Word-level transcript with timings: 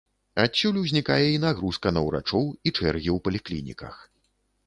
Адсюль 0.43 0.79
узнікае 0.83 1.25
і 1.33 1.41
нагрузка 1.43 1.91
на 1.97 2.01
ўрачоў, 2.07 2.49
і 2.69 2.71
чэргі 2.77 3.09
ў 3.17 3.25
паліклініках. 3.27 3.95